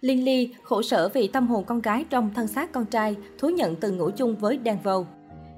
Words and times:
Linh 0.00 0.24
Ly 0.24 0.54
khổ 0.62 0.82
sở 0.82 1.08
vì 1.08 1.28
tâm 1.28 1.46
hồn 1.46 1.64
con 1.64 1.80
gái 1.80 2.04
trong 2.10 2.30
thân 2.34 2.46
xác 2.46 2.72
con 2.72 2.86
trai, 2.86 3.16
thú 3.38 3.48
nhận 3.48 3.76
từng 3.76 3.96
ngủ 3.96 4.10
chung 4.10 4.36
với 4.36 4.58
Đan 4.58 4.76
Vâu. 4.82 5.06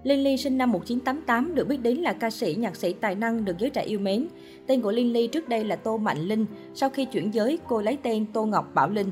Linh 0.02 0.24
Ly 0.24 0.36
sinh 0.36 0.58
năm 0.58 0.72
1988 0.72 1.54
được 1.54 1.68
biết 1.68 1.76
đến 1.82 1.96
là 1.96 2.12
ca 2.12 2.30
sĩ, 2.30 2.54
nhạc 2.54 2.76
sĩ 2.76 2.92
tài 2.92 3.14
năng 3.14 3.44
được 3.44 3.58
giới 3.58 3.70
trẻ 3.70 3.82
yêu 3.82 3.98
mến. 3.98 4.28
Tên 4.66 4.80
của 4.80 4.92
Linh 4.92 5.12
Ly 5.12 5.26
trước 5.26 5.48
đây 5.48 5.64
là 5.64 5.76
Tô 5.76 5.96
Mạnh 5.96 6.18
Linh, 6.18 6.46
sau 6.74 6.90
khi 6.90 7.04
chuyển 7.04 7.34
giới 7.34 7.58
cô 7.68 7.82
lấy 7.82 7.98
tên 8.02 8.26
Tô 8.32 8.46
Ngọc 8.46 8.74
Bảo 8.74 8.88
Linh. 8.88 9.10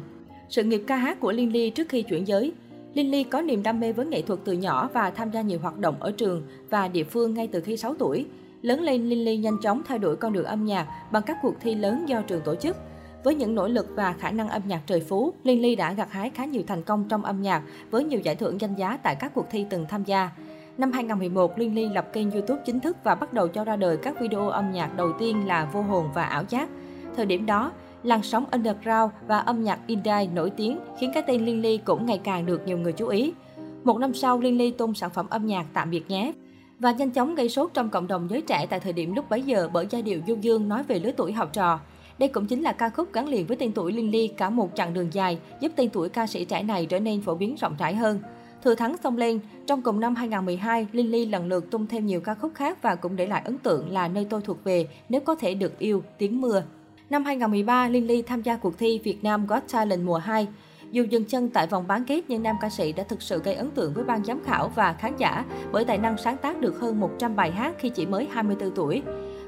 Sự 0.49 0.63
nghiệp 0.63 0.83
ca 0.87 0.97
hát 0.97 1.21
của 1.21 1.33
Linh 1.33 1.53
Ly 1.53 1.71
trước 1.71 1.89
khi 1.89 2.03
chuyển 2.03 2.27
giới 2.27 2.53
Linh 2.95 3.11
Ly 3.11 3.25
có 3.25 3.43
niềm 3.43 3.63
đam 3.63 3.81
mê 3.81 3.93
với 3.93 4.07
nghệ 4.07 4.23
thuật 4.23 4.41
từ 4.45 4.53
nhỏ 4.53 4.91
và 4.95 5.11
tham 5.11 5.31
gia 5.31 5.43
nhiều 5.43 5.59
hoạt 5.59 5.79
động 5.79 5.97
ở 6.01 6.11
trường 6.11 6.43
và 6.71 6.89
địa 6.89 7.05
phương 7.05 7.35
ngay 7.35 7.47
từ 7.47 7.61
khi 7.61 7.77
6 7.77 7.95
tuổi. 7.95 8.27
Lớn 8.63 8.83
lên, 8.83 9.09
Linh 9.09 9.25
Ly 9.25 9.37
nhanh 9.37 9.61
chóng 9.63 9.83
theo 9.87 9.99
đuổi 9.99 10.17
con 10.17 10.33
đường 10.33 10.45
âm 10.45 10.65
nhạc 10.65 10.87
bằng 11.13 11.23
các 11.27 11.37
cuộc 11.43 11.55
thi 11.61 11.75
lớn 11.75 12.05
do 12.09 12.23
trường 12.23 12.41
tổ 12.45 12.55
chức. 12.55 12.77
Với 13.27 13.35
những 13.35 13.55
nỗ 13.55 13.69
lực 13.69 13.87
và 13.95 14.13
khả 14.13 14.31
năng 14.31 14.49
âm 14.49 14.63
nhạc 14.67 14.81
trời 14.87 15.01
phú, 15.01 15.33
liên 15.45 15.63
Ly 15.63 15.77
đã 15.77 15.93
gặt 15.93 16.13
hái 16.13 16.31
khá 16.31 16.45
nhiều 16.45 16.63
thành 16.67 16.83
công 16.83 17.05
trong 17.09 17.25
âm 17.25 17.43
nhạc 17.43 17.63
với 17.91 18.05
nhiều 18.05 18.21
giải 18.21 18.35
thưởng 18.35 18.61
danh 18.61 18.75
giá 18.75 18.97
tại 19.03 19.17
các 19.21 19.35
cuộc 19.35 19.47
thi 19.51 19.67
từng 19.71 19.87
tham 19.89 20.05
gia. 20.05 20.31
Năm 20.79 20.93
2011, 20.93 21.59
liên 21.59 21.75
Ly 21.75 21.89
lập 21.89 22.13
kênh 22.13 22.31
YouTube 22.31 22.61
chính 22.67 22.81
thức 22.81 22.97
và 23.05 23.15
bắt 23.15 23.33
đầu 23.33 23.49
cho 23.49 23.65
ra 23.65 23.77
đời 23.77 23.97
các 23.97 24.21
video 24.21 24.49
âm 24.49 24.73
nhạc 24.73 24.97
đầu 24.97 25.13
tiên 25.19 25.47
là 25.47 25.69
Vô 25.73 25.83
hồn 25.83 26.09
và 26.15 26.25
Ảo 26.25 26.45
giác. 26.49 26.69
Thời 27.17 27.27
điểm 27.27 27.47
đó, 27.47 27.73
làn 28.03 28.23
sóng 28.23 28.45
underground 28.51 29.13
và 29.27 29.39
âm 29.39 29.65
nhạc 29.65 29.79
indie 29.87 30.27
nổi 30.35 30.51
tiếng 30.51 30.79
khiến 30.99 31.11
cái 31.15 31.23
tên 31.27 31.47
liên 31.47 31.63
Ly 31.63 31.79
cũng 31.79 32.07
ngày 32.07 32.21
càng 32.25 32.47
được 32.47 32.67
nhiều 32.67 32.79
người 32.79 32.93
chú 32.93 33.07
ý. 33.07 33.33
Một 33.85 33.99
năm 33.99 34.15
sau, 34.15 34.41
liên 34.41 34.59
Ly 34.59 34.71
tung 34.71 34.95
sản 34.95 35.11
phẩm 35.11 35.27
âm 35.31 35.47
nhạc 35.47 35.67
Tạm 35.73 35.91
biệt 35.91 36.11
nhé 36.11 36.33
và 36.79 36.93
nhanh 36.93 37.11
chóng 37.11 37.35
gây 37.35 37.49
sốt 37.49 37.71
trong 37.75 37.91
cộng 37.91 38.07
đồng 38.07 38.31
giới 38.31 38.41
trẻ 38.41 38.67
tại 38.71 38.81
thời 38.81 38.93
điểm 38.93 39.15
lúc 39.15 39.31
bấy 39.31 39.43
giờ 39.43 39.69
bởi 39.73 39.87
giai 39.91 40.03
điệu 40.03 40.21
du 40.27 40.37
dương 40.41 40.69
nói 40.69 40.83
về 40.83 40.99
lứa 40.99 41.11
tuổi 41.17 41.33
học 41.33 41.53
trò. 41.53 41.79
Đây 42.19 42.29
cũng 42.29 42.47
chính 42.47 42.63
là 42.63 42.73
ca 42.73 42.89
khúc 42.89 43.13
gắn 43.13 43.29
liền 43.29 43.47
với 43.47 43.57
tên 43.57 43.73
tuổi 43.73 43.93
Linh 43.93 44.11
Ly 44.11 44.29
cả 44.29 44.51
một 44.51 44.71
chặng 44.75 44.95
đường 44.95 45.09
dài, 45.13 45.39
giúp 45.61 45.73
tên 45.77 45.91
tuổi 45.91 46.09
ca 46.09 46.27
sĩ 46.27 46.45
trẻ 46.45 46.63
này 46.63 46.87
trở 46.87 47.01
nên 47.01 47.23
phổ 47.23 47.35
biến 47.35 47.55
rộng 47.61 47.77
rãi 47.79 47.95
hơn. 47.95 48.21
Thừa 48.65 48.75
thắng 48.75 48.97
xông 49.03 49.17
lên, 49.17 49.41
trong 49.67 49.83
cùng 49.83 50.01
năm 50.01 50.15
2012, 50.15 50.87
Linh 50.93 51.11
Ly 51.11 51.27
lần 51.27 51.49
lượt 51.49 51.71
tung 51.71 51.87
thêm 51.87 52.07
nhiều 52.07 52.21
ca 52.21 52.35
khúc 52.35 52.53
khác 52.55 52.83
và 52.83 52.95
cũng 52.95 53.17
để 53.17 53.27
lại 53.27 53.43
ấn 53.45 53.59
tượng 53.59 53.93
là 53.93 54.09
nơi 54.09 54.27
tôi 54.31 54.41
thuộc 54.45 54.65
về, 54.65 54.89
nếu 55.09 55.21
có 55.21 55.35
thể 55.35 55.55
được 55.55 55.79
yêu, 55.79 56.03
tiếng 56.19 56.41
mưa. 56.41 56.63
Năm 57.11 57.25
2013, 57.25 57.89
Linh 57.89 58.07
Ly 58.07 58.23
tham 58.23 58.43
gia 58.43 58.57
cuộc 58.57 58.79
thi 58.79 59.01
Việt 59.05 59.25
Nam 59.25 59.47
Got 59.47 59.63
Talent 59.73 60.03
mùa 60.05 60.19
2. 60.19 60.49
Dù 60.91 61.05
dừng 61.11 61.25
chân 61.25 61.49
tại 61.49 61.67
vòng 61.67 61.85
bán 61.87 62.05
kết 62.05 62.25
nhưng 62.29 62.43
nam 62.43 62.57
ca 62.61 62.71
sĩ 62.71 62.93
đã 62.93 63.03
thực 63.03 63.23
sự 63.23 63.43
gây 63.45 63.55
ấn 63.55 63.71
tượng 63.71 63.95
với 63.95 64.05
ban 64.05 64.25
giám 64.25 64.45
khảo 64.45 64.69
và 64.69 64.93
khán 64.93 65.17
giả 65.17 65.45
bởi 65.73 65.85
tài 65.85 65.99
năng 65.99 66.19
sáng 66.19 66.37
tác 66.37 66.61
được 66.61 66.81
hơn 66.81 67.01
100 67.01 67.37
bài 67.37 67.51
hát 67.51 67.75
khi 67.79 67.89
chỉ 67.89 68.07
mới 68.07 68.29
24 68.31 68.71
tuổi. 68.71 69.03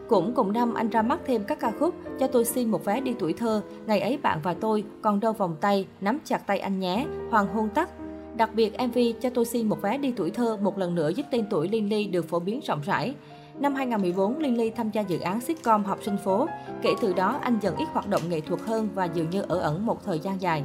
Cũng 0.08 0.34
cùng 0.34 0.52
năm, 0.52 0.74
anh 0.74 0.88
ra 0.88 1.02
mắt 1.02 1.20
thêm 1.26 1.44
các 1.44 1.60
ca 1.60 1.72
khúc 1.78 1.94
Cho 2.18 2.26
tôi 2.26 2.44
xin 2.44 2.70
một 2.70 2.84
vé 2.84 3.00
đi 3.00 3.14
tuổi 3.18 3.32
thơ, 3.32 3.62
Ngày 3.86 4.00
ấy 4.00 4.18
bạn 4.22 4.38
và 4.42 4.54
tôi, 4.54 4.84
Còn 5.02 5.20
đâu 5.20 5.32
vòng 5.32 5.56
tay, 5.60 5.86
Nắm 6.00 6.18
chặt 6.24 6.46
tay 6.46 6.58
anh 6.58 6.80
nhé, 6.80 7.06
Hoàng 7.30 7.46
hôn 7.54 7.68
tắt. 7.68 7.90
Đặc 8.36 8.50
biệt 8.54 8.72
MV 8.88 8.98
Cho 9.20 9.30
tôi 9.30 9.44
xin 9.44 9.68
một 9.68 9.82
vé 9.82 9.98
đi 9.98 10.12
tuổi 10.16 10.30
thơ 10.30 10.58
một 10.62 10.78
lần 10.78 10.94
nữa 10.94 11.08
giúp 11.08 11.26
tên 11.30 11.46
tuổi 11.50 11.68
Linh 11.68 11.88
Ly 11.88 12.06
được 12.06 12.28
phổ 12.28 12.38
biến 12.38 12.60
rộng 12.66 12.80
rãi. 12.84 13.14
Năm 13.58 13.74
2014, 13.74 14.38
Linh 14.38 14.58
Ly 14.58 14.70
tham 14.70 14.90
gia 14.90 15.00
dự 15.00 15.20
án 15.20 15.40
sitcom 15.40 15.84
Học 15.84 15.98
sinh 16.02 16.16
phố. 16.24 16.46
Kể 16.82 16.94
từ 17.00 17.12
đó, 17.12 17.38
anh 17.42 17.58
dần 17.62 17.76
ít 17.76 17.88
hoạt 17.92 18.08
động 18.08 18.22
nghệ 18.28 18.40
thuật 18.40 18.60
hơn 18.60 18.88
và 18.94 19.04
dường 19.04 19.30
như 19.30 19.42
ở 19.48 19.58
ẩn 19.58 19.86
một 19.86 20.04
thời 20.04 20.18
gian 20.18 20.40
dài. 20.40 20.62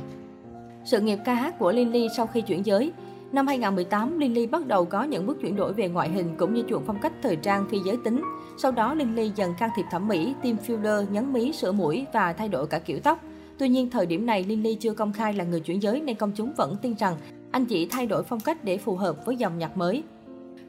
Sự 0.86 1.00
nghiệp 1.00 1.20
ca 1.26 1.34
hát 1.34 1.60
của 1.60 1.72
Linh 1.72 1.92
Ly 1.92 2.08
sau 2.18 2.28
khi 2.28 2.42
chuyển 2.42 2.66
giới 2.66 2.92
Năm 3.34 3.48
2018, 3.48 4.20
Linh 4.20 4.34
Ly 4.34 4.48
bắt 4.48 4.68
đầu 4.68 4.86
có 4.86 5.04
những 5.04 5.26
bước 5.26 5.42
chuyển 5.42 5.56
đổi 5.56 5.74
về 5.74 5.90
ngoại 5.90 6.10
hình 6.10 6.36
cũng 6.38 6.54
như 6.54 6.64
chuộng 6.70 6.84
phong 6.86 7.00
cách 7.02 7.14
thời 7.22 7.36
trang 7.36 7.68
phi 7.70 7.80
giới 7.80 7.98
tính. 8.04 8.24
Sau 8.58 8.72
đó, 8.72 8.94
Linh 8.94 9.16
Ly 9.16 9.32
dần 9.36 9.54
can 9.60 9.70
thiệp 9.76 9.86
thẩm 9.92 10.08
mỹ, 10.08 10.34
tiêm 10.42 10.56
filler, 10.68 11.12
nhấn 11.12 11.34
mí, 11.34 11.52
sửa 11.52 11.72
mũi 11.72 12.06
và 12.14 12.34
thay 12.34 12.50
đổi 12.50 12.68
cả 12.68 12.80
kiểu 12.80 13.00
tóc. 13.00 13.20
Tuy 13.58 13.70
nhiên, 13.70 13.90
thời 13.90 14.06
điểm 14.06 14.26
này, 14.26 14.44
Linh 14.44 14.64
Ly 14.64 14.76
chưa 14.76 14.94
công 14.94 15.14
khai 15.14 15.34
là 15.34 15.44
người 15.44 15.60
chuyển 15.60 15.82
giới 15.82 16.02
nên 16.02 16.16
công 16.16 16.32
chúng 16.36 16.54
vẫn 16.58 16.76
tin 16.82 16.96
rằng 16.96 17.16
anh 17.52 17.66
chỉ 17.66 17.88
thay 17.88 18.08
đổi 18.08 18.24
phong 18.24 18.40
cách 18.40 18.64
để 18.64 18.78
phù 18.78 18.96
hợp 18.96 19.26
với 19.26 19.36
dòng 19.36 19.58
nhạc 19.58 19.78
mới. 19.78 20.04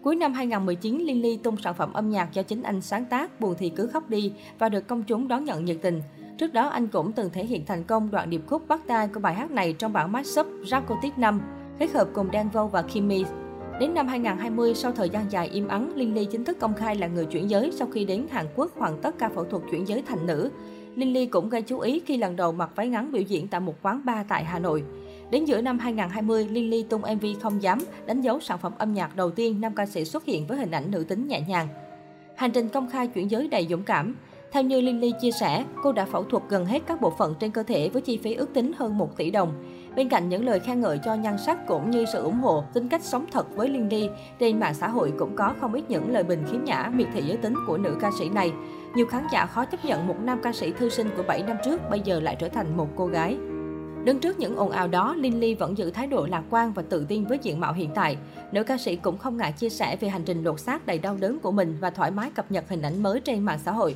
Cuối 0.03 0.17
năm 0.17 0.33
2019, 0.33 0.99
Linh 0.99 1.23
Ly 1.23 1.37
tung 1.37 1.57
sản 1.57 1.75
phẩm 1.75 1.93
âm 1.93 2.11
nhạc 2.11 2.33
do 2.33 2.43
chính 2.43 2.63
anh 2.63 2.81
sáng 2.81 3.05
tác 3.05 3.41
Buồn 3.41 3.55
thì 3.59 3.69
cứ 3.69 3.87
khóc 3.87 4.11
đi 4.11 4.33
và 4.59 4.69
được 4.69 4.89
công 4.89 5.03
chúng 5.03 5.29
đón 5.29 5.45
nhận 5.45 5.65
nhiệt 5.65 5.77
tình. 5.83 6.03
Trước 6.39 6.53
đó, 6.53 6.69
anh 6.69 6.89
cũng 6.89 7.13
từng 7.13 7.31
thể 7.33 7.45
hiện 7.45 7.67
thành 7.67 7.85
công 7.85 8.11
đoạn 8.11 8.31
điệp 8.31 8.43
khúc 8.47 8.69
bắt 8.69 8.81
tai 8.87 9.09
của 9.09 9.21
bài 9.21 9.35
hát 9.35 9.51
này 9.51 9.73
trong 9.73 9.93
bản 9.93 10.13
mashup 10.13 10.47
Racotic 10.71 11.19
5, 11.19 11.41
kết 11.79 11.91
hợp 11.93 12.09
cùng 12.13 12.29
Dan 12.33 12.49
Vâu 12.49 12.69
và 12.69 12.83
Kimmy. 12.83 13.25
Đến 13.81 13.95
năm 13.95 14.09
2020, 14.09 14.75
sau 14.75 14.93
thời 14.93 15.09
gian 15.09 15.33
dài 15.33 15.49
im 15.49 15.69
ắng, 15.69 15.93
Linh 15.97 16.15
Ly 16.15 16.25
chính 16.25 16.45
thức 16.45 16.59
công 16.61 16.75
khai 16.75 16.97
là 16.97 17.07
người 17.07 17.25
chuyển 17.25 17.51
giới 17.51 17.73
sau 17.73 17.89
khi 17.93 18.05
đến 18.05 18.27
Hàn 18.31 18.47
Quốc 18.57 18.79
hoàn 18.79 19.01
tất 19.03 19.15
ca 19.19 19.29
phẫu 19.29 19.45
thuật 19.45 19.63
chuyển 19.71 19.89
giới 19.89 20.03
thành 20.07 20.27
nữ. 20.27 20.51
Linh 20.97 21.13
Ly 21.13 21.27
cũng 21.27 21.49
gây 21.49 21.63
chú 21.63 21.79
ý 21.79 22.01
khi 22.07 22.17
lần 22.17 22.37
đầu 22.37 22.53
mặc 22.53 22.71
váy 22.75 22.89
ngắn 22.89 23.13
biểu 23.13 23.23
diễn 23.23 23.49
tại 23.49 23.61
một 23.61 23.75
quán 23.83 24.01
bar 24.05 24.27
tại 24.29 24.45
Hà 24.45 24.59
Nội. 24.59 24.83
Đến 25.31 25.45
giữa 25.45 25.61
năm 25.61 25.79
2020, 25.79 26.49
Linh 26.49 26.71
Ly 26.71 26.83
tung 26.83 27.01
MV 27.01 27.25
Không 27.43 27.63
Dám, 27.63 27.79
đánh 28.07 28.21
dấu 28.21 28.41
sản 28.41 28.59
phẩm 28.59 28.73
âm 28.79 28.95
nhạc 28.95 29.17
đầu 29.17 29.31
tiên 29.31 29.61
nam 29.61 29.75
ca 29.75 29.87
sĩ 29.87 30.05
xuất 30.05 30.25
hiện 30.25 30.47
với 30.47 30.59
hình 30.59 30.71
ảnh 30.71 30.91
nữ 30.91 31.05
tính 31.05 31.29
nhẹ 31.29 31.41
nhàng. 31.49 31.69
Hành 32.37 32.51
trình 32.51 32.69
công 32.69 32.91
khai 32.91 33.07
chuyển 33.07 33.31
giới 33.31 33.49
đầy 33.49 33.67
dũng 33.71 33.83
cảm. 33.83 34.15
Theo 34.55 34.63
như 34.63 34.81
Linh 34.81 35.01
Ly 35.01 35.13
chia 35.21 35.31
sẻ, 35.31 35.65
cô 35.83 35.93
đã 35.93 36.05
phẫu 36.05 36.25
thuật 36.25 36.43
gần 36.49 36.67
hết 36.67 36.83
các 36.87 37.01
bộ 37.01 37.13
phận 37.19 37.35
trên 37.41 37.51
cơ 37.51 37.63
thể 37.63 37.89
với 37.89 38.03
chi 38.03 38.17
phí 38.17 38.35
ước 38.35 38.55
tính 38.55 38.73
hơn 38.77 38.99
1 38.99 39.17
tỷ 39.17 39.31
đồng. 39.31 39.53
Bên 39.97 40.09
cạnh 40.09 40.29
những 40.29 40.45
lời 40.45 40.61
khen 40.61 40.81
ngợi 40.81 41.01
cho 41.05 41.15
nhan 41.15 41.39
sắc 41.39 41.67
cũng 41.67 41.91
như 41.91 42.05
sự 42.13 42.23
ủng 42.23 42.41
hộ, 42.41 42.65
tính 42.75 42.89
cách 42.89 43.03
sống 43.03 43.27
thật 43.33 43.57
với 43.57 43.69
Linh 43.69 43.89
Ly, 43.89 44.09
trên 44.39 44.61
mạng 44.61 44.75
xã 44.75 44.89
hội 44.89 45.13
cũng 45.19 45.37
có 45.37 45.55
không 45.61 45.75
ít 45.75 45.85
những 45.89 46.13
lời 46.13 46.25
bình 46.25 46.45
khiếm 46.51 46.65
nhã, 46.65 46.91
miệt 46.95 47.07
thị 47.15 47.23
giới 47.23 47.37
tính 47.37 47.55
của 47.67 47.79
nữ 47.79 47.97
ca 48.01 48.11
sĩ 48.19 48.29
này. 48.29 48.53
Nhiều 48.95 49.07
khán 49.07 49.27
giả 49.33 49.47
khó 49.47 49.65
chấp 49.65 49.85
nhận 49.85 50.07
một 50.07 50.17
nam 50.23 50.41
ca 50.43 50.53
sĩ 50.53 50.73
thư 50.73 50.89
sinh 50.89 51.11
của 51.17 51.23
7 51.23 51.43
năm 51.43 51.57
trước 51.65 51.81
bây 51.91 52.01
giờ 52.01 52.21
lại 52.21 52.37
trở 52.41 52.49
thành 52.49 52.77
một 52.77 52.89
cô 52.97 53.07
gái. 53.07 53.37
Đứng 54.05 54.19
trước 54.21 54.39
những 54.39 54.57
ồn 54.57 54.71
ào 54.71 54.89
đó, 54.89 55.15
Linh 55.15 55.41
Ly 55.41 55.55
vẫn 55.55 55.79
giữ 55.79 55.91
thái 55.91 56.07
độ 56.07 56.27
lạc 56.31 56.43
quan 56.51 56.73
và 56.73 56.83
tự 56.83 57.05
tin 57.09 57.25
với 57.25 57.39
diện 57.43 57.61
mạo 57.61 57.73
hiện 57.73 57.91
tại. 57.95 58.17
Nữ 58.53 58.65
ca 58.65 58.79
sĩ 58.79 58.97
cũng 58.97 59.19
không 59.19 59.37
ngại 59.37 59.53
chia 59.53 59.69
sẻ 59.69 59.97
về 60.01 60.09
hành 60.09 60.23
trình 60.25 60.45
lột 60.45 60.61
xác 60.61 60.87
đầy 60.87 60.99
đau 60.99 61.17
đớn 61.21 61.39
của 61.39 61.53
mình 61.53 61.77
và 61.81 61.91
thoải 61.91 62.11
mái 62.11 62.31
cập 62.31 62.53
nhật 62.53 62.65
hình 62.69 62.83
ảnh 62.83 63.03
mới 63.03 63.21
trên 63.21 63.41
mạng 63.41 63.59
xã 63.65 63.73
hội. 63.73 63.95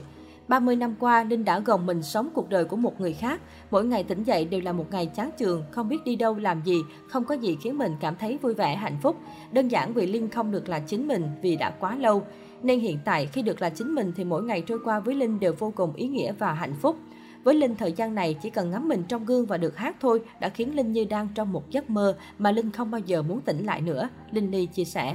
30 0.49 0.77
năm 0.77 0.95
qua, 1.01 1.25
Linh 1.25 1.45
đã 1.45 1.61
gồng 1.61 1.87
mình 1.87 2.03
sống 2.03 2.29
cuộc 2.35 2.49
đời 2.49 2.65
của 2.65 2.77
một 2.77 3.01
người 3.01 3.13
khác. 3.13 3.41
Mỗi 3.71 3.85
ngày 3.85 4.05
tỉnh 4.05 4.23
dậy 4.23 4.45
đều 4.45 4.61
là 4.61 4.73
một 4.73 4.87
ngày 4.91 5.07
chán 5.07 5.31
chường, 5.39 5.65
không 5.71 5.89
biết 5.89 5.99
đi 6.05 6.17
đâu 6.17 6.37
làm 6.37 6.63
gì, 6.65 6.83
không 7.09 7.25
có 7.25 7.35
gì 7.35 7.57
khiến 7.63 7.79
mình 7.79 7.97
cảm 8.01 8.17
thấy 8.17 8.39
vui 8.43 8.55
vẻ, 8.55 8.77
hạnh 8.77 8.97
phúc. 9.03 9.17
Đơn 9.53 9.69
giản 9.69 9.95
vì 9.95 10.07
Linh 10.07 10.31
không 10.31 10.51
được 10.51 10.69
là 10.69 10.79
chính 10.79 11.09
mình 11.09 11.29
vì 11.43 11.57
đã 11.57 11.71
quá 11.71 11.97
lâu. 11.97 12.23
Nên 12.63 12.81
hiện 12.81 12.99
tại 13.05 13.27
khi 13.27 13.43
được 13.43 13.63
là 13.63 13.71
chính 13.71 13.95
mình 13.95 14.13
thì 14.17 14.25
mỗi 14.25 14.43
ngày 14.43 14.63
trôi 14.67 14.79
qua 14.85 15.01
với 15.01 15.15
Linh 15.15 15.41
đều 15.41 15.53
vô 15.59 15.73
cùng 15.77 15.95
ý 15.95 16.09
nghĩa 16.09 16.33
và 16.33 16.53
hạnh 16.53 16.75
phúc. 16.75 16.97
Với 17.45 17.55
Linh 17.55 17.75
thời 17.75 17.93
gian 17.93 18.15
này 18.15 18.35
chỉ 18.43 18.51
cần 18.51 18.71
ngắm 18.71 18.89
mình 18.89 19.03
trong 19.09 19.25
gương 19.25 19.47
và 19.47 19.57
được 19.57 19.77
hát 19.77 19.97
thôi 20.01 20.21
đã 20.41 20.49
khiến 20.49 20.77
Linh 20.77 20.93
như 20.93 21.05
đang 21.05 21.29
trong 21.35 21.53
một 21.53 21.71
giấc 21.71 21.91
mơ 21.91 22.17
mà 22.39 22.53
Linh 22.53 22.71
không 22.71 22.91
bao 22.91 23.01
giờ 23.07 23.23
muốn 23.23 23.41
tỉnh 23.41 23.67
lại 23.67 23.81
nữa, 23.81 24.09
Linh 24.31 24.51
Ly 24.51 24.67
chia 24.67 24.85
sẻ. 24.85 25.15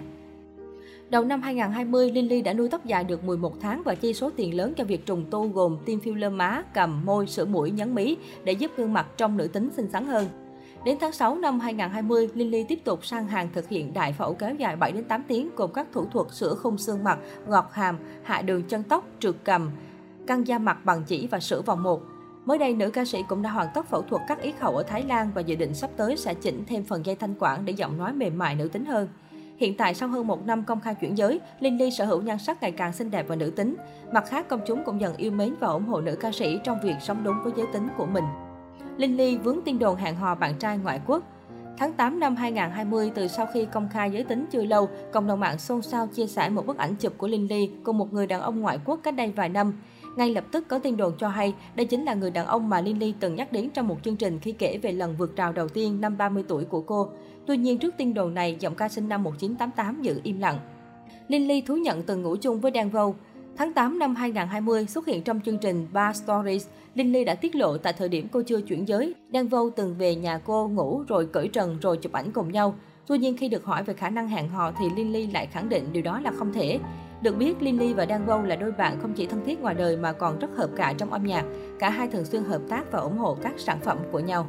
Đầu 1.13 1.25
năm 1.25 1.41
2020, 1.41 2.11
Lily 2.11 2.41
đã 2.41 2.53
nuôi 2.53 2.69
tóc 2.69 2.85
dài 2.85 3.03
được 3.03 3.23
11 3.23 3.53
tháng 3.61 3.81
và 3.85 3.95
chi 3.95 4.13
số 4.13 4.29
tiền 4.35 4.57
lớn 4.57 4.73
cho 4.77 4.83
việc 4.83 5.05
trùng 5.05 5.25
tu 5.31 5.47
gồm 5.47 5.77
tiêm 5.85 5.99
filler 5.99 6.35
má, 6.35 6.63
cầm, 6.73 7.05
môi, 7.05 7.27
sữa 7.27 7.45
mũi, 7.45 7.71
nhấn 7.71 7.95
mí 7.95 8.17
để 8.43 8.53
giúp 8.53 8.71
gương 8.77 8.93
mặt 8.93 9.07
trong 9.17 9.37
nữ 9.37 9.47
tính 9.47 9.69
xinh 9.75 9.89
xắn 9.91 10.05
hơn. 10.05 10.27
Đến 10.85 10.97
tháng 11.01 11.11
6 11.11 11.35
năm 11.35 11.59
2020, 11.59 12.29
Lily 12.33 12.63
tiếp 12.63 12.79
tục 12.83 13.05
sang 13.05 13.27
hàng 13.27 13.49
thực 13.53 13.69
hiện 13.69 13.93
đại 13.93 14.13
phẫu 14.13 14.33
kéo 14.33 14.55
dài 14.55 14.75
7 14.75 14.91
đến 14.91 15.03
8 15.03 15.23
tiếng 15.27 15.49
gồm 15.55 15.73
các 15.73 15.87
thủ 15.91 16.05
thuật 16.05 16.27
sửa 16.31 16.55
khung 16.55 16.77
xương 16.77 17.03
mặt, 17.03 17.19
ngọt 17.47 17.69
hàm, 17.73 17.97
hạ 18.23 18.41
đường 18.41 18.63
chân 18.63 18.83
tóc, 18.83 19.05
trượt 19.19 19.35
cầm, 19.43 19.71
căng 20.27 20.47
da 20.47 20.57
mặt 20.57 20.85
bằng 20.85 21.03
chỉ 21.07 21.27
và 21.27 21.39
sửa 21.39 21.61
vòng 21.61 21.83
một. 21.83 22.01
Mới 22.45 22.57
đây, 22.57 22.73
nữ 22.73 22.89
ca 22.89 23.05
sĩ 23.05 23.19
cũng 23.27 23.41
đã 23.41 23.49
hoàn 23.49 23.67
tất 23.73 23.89
phẫu 23.89 24.01
thuật 24.01 24.21
cắt 24.27 24.41
yết 24.41 24.59
hầu 24.59 24.77
ở 24.77 24.83
Thái 24.83 25.03
Lan 25.03 25.31
và 25.35 25.41
dự 25.41 25.55
định 25.55 25.73
sắp 25.73 25.89
tới 25.97 26.17
sẽ 26.17 26.33
chỉnh 26.33 26.63
thêm 26.67 26.83
phần 26.83 27.05
dây 27.05 27.15
thanh 27.15 27.35
quản 27.39 27.65
để 27.65 27.73
giọng 27.73 27.97
nói 27.97 28.13
mềm 28.13 28.37
mại 28.37 28.55
nữ 28.55 28.67
tính 28.67 28.85
hơn. 28.85 29.07
Hiện 29.63 29.77
tại, 29.77 29.93
sau 29.93 30.09
hơn 30.09 30.27
một 30.27 30.45
năm 30.45 30.63
công 30.63 30.79
khai 30.79 30.95
chuyển 30.95 31.17
giới, 31.17 31.39
Linh 31.59 31.77
Ly 31.77 31.91
sở 31.91 32.05
hữu 32.05 32.21
nhan 32.21 32.39
sắc 32.39 32.61
ngày 32.61 32.71
càng 32.71 32.93
xinh 32.93 33.11
đẹp 33.11 33.25
và 33.27 33.35
nữ 33.35 33.49
tính. 33.49 33.75
Mặt 34.11 34.25
khác, 34.27 34.47
công 34.49 34.59
chúng 34.67 34.83
cũng 34.83 35.01
dần 35.01 35.17
yêu 35.17 35.31
mến 35.31 35.55
và 35.59 35.67
ủng 35.67 35.85
hộ 35.85 36.01
nữ 36.01 36.15
ca 36.15 36.31
sĩ 36.31 36.59
trong 36.63 36.77
việc 36.83 36.95
sống 37.01 37.23
đúng 37.23 37.35
với 37.43 37.53
giới 37.57 37.65
tính 37.73 37.87
của 37.97 38.05
mình. 38.05 38.23
Linh 38.97 39.17
Ly 39.17 39.37
vướng 39.37 39.61
tin 39.65 39.79
đồn 39.79 39.95
hẹn 39.95 40.15
hò 40.15 40.35
bạn 40.35 40.53
trai 40.59 40.77
ngoại 40.77 41.01
quốc. 41.07 41.23
Tháng 41.77 41.93
8 41.93 42.19
năm 42.19 42.35
2020, 42.35 43.11
từ 43.15 43.27
sau 43.27 43.45
khi 43.53 43.65
công 43.65 43.89
khai 43.93 44.11
giới 44.11 44.23
tính 44.23 44.45
chưa 44.51 44.63
lâu, 44.63 44.89
cộng 45.11 45.27
đồng 45.27 45.39
mạng 45.39 45.59
xôn 45.59 45.81
xao 45.81 46.07
chia 46.07 46.27
sẻ 46.27 46.49
một 46.49 46.65
bức 46.65 46.77
ảnh 46.77 46.95
chụp 46.95 47.13
của 47.17 47.27
Linh 47.27 47.47
Ly 47.47 47.69
cùng 47.83 47.97
một 47.97 48.13
người 48.13 48.27
đàn 48.27 48.41
ông 48.41 48.61
ngoại 48.61 48.79
quốc 48.85 48.99
cách 49.03 49.15
đây 49.15 49.33
vài 49.35 49.49
năm. 49.49 49.73
Ngay 50.15 50.33
lập 50.33 50.43
tức 50.51 50.67
có 50.67 50.79
tin 50.79 50.97
đồn 50.97 51.13
cho 51.17 51.27
hay 51.27 51.53
đây 51.75 51.85
chính 51.85 52.05
là 52.05 52.13
người 52.13 52.31
đàn 52.31 52.45
ông 52.45 52.69
mà 52.69 52.81
Lily 52.81 53.13
từng 53.19 53.35
nhắc 53.35 53.51
đến 53.51 53.69
trong 53.69 53.87
một 53.87 53.97
chương 54.03 54.15
trình 54.15 54.39
khi 54.39 54.51
kể 54.51 54.77
về 54.77 54.91
lần 54.91 55.15
vượt 55.17 55.35
rào 55.35 55.53
đầu 55.53 55.67
tiên 55.69 56.01
năm 56.01 56.17
30 56.17 56.43
tuổi 56.47 56.65
của 56.65 56.81
cô. 56.81 57.09
Tuy 57.45 57.57
nhiên 57.57 57.77
trước 57.77 57.93
tin 57.97 58.13
đồn 58.13 58.33
này, 58.33 58.57
giọng 58.59 58.75
ca 58.75 58.89
sinh 58.89 59.09
năm 59.09 59.23
1988 59.23 60.01
giữ 60.01 60.19
im 60.23 60.39
lặng. 60.39 60.59
Lily 61.27 61.61
thú 61.61 61.75
nhận 61.75 62.03
từng 62.03 62.21
ngủ 62.21 62.35
chung 62.35 62.59
với 62.59 62.71
Dan 62.75 62.89
Vâu. 62.89 63.15
Tháng 63.57 63.73
8 63.73 63.99
năm 63.99 64.15
2020 64.15 64.85
xuất 64.85 65.05
hiện 65.05 65.23
trong 65.23 65.39
chương 65.45 65.57
trình 65.57 65.87
Bar 65.93 66.23
Stories, 66.23 66.67
Lily 66.95 67.23
đã 67.23 67.35
tiết 67.35 67.55
lộ 67.55 67.77
tại 67.77 67.93
thời 67.93 68.09
điểm 68.09 68.27
cô 68.31 68.41
chưa 68.41 68.61
chuyển 68.61 68.87
giới, 68.87 69.15
Dan 69.33 69.47
Vâu 69.47 69.69
từng 69.69 69.95
về 69.97 70.15
nhà 70.15 70.37
cô 70.37 70.67
ngủ 70.67 71.03
rồi 71.07 71.25
cởi 71.25 71.47
trần 71.47 71.77
rồi 71.81 71.97
chụp 71.97 72.11
ảnh 72.11 72.31
cùng 72.31 72.51
nhau. 72.51 72.75
Tuy 73.07 73.17
nhiên 73.17 73.37
khi 73.37 73.49
được 73.49 73.65
hỏi 73.65 73.83
về 73.83 73.93
khả 73.93 74.09
năng 74.09 74.27
hẹn 74.27 74.49
hò 74.49 74.71
thì 74.79 74.85
Lily 74.95 75.27
lại 75.27 75.45
khẳng 75.45 75.69
định 75.69 75.83
điều 75.93 76.03
đó 76.03 76.19
là 76.19 76.31
không 76.31 76.53
thể. 76.53 76.79
Được 77.23 77.37
biết, 77.37 77.61
Lily 77.61 77.93
và 77.93 78.05
Đan 78.05 78.25
Vâu 78.25 78.41
là 78.41 78.55
đôi 78.55 78.71
bạn 78.71 78.97
không 79.01 79.13
chỉ 79.13 79.25
thân 79.25 79.45
thiết 79.45 79.61
ngoài 79.61 79.75
đời 79.75 79.97
mà 79.97 80.13
còn 80.13 80.39
rất 80.39 80.47
hợp 80.57 80.69
cả 80.75 80.93
trong 80.97 81.13
âm 81.13 81.23
nhạc. 81.23 81.45
Cả 81.79 81.89
hai 81.89 82.07
thường 82.07 82.25
xuyên 82.25 82.43
hợp 82.43 82.61
tác 82.69 82.91
và 82.91 82.99
ủng 82.99 83.17
hộ 83.17 83.37
các 83.41 83.53
sản 83.57 83.79
phẩm 83.79 83.97
của 84.11 84.19
nhau. 84.19 84.47